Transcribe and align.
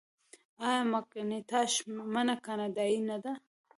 آیا 0.67 0.81
مکینټاش 0.93 1.73
مڼه 2.13 2.35
کاناډايي 2.45 2.99
نه 3.09 3.17
ده؟ 3.23 3.33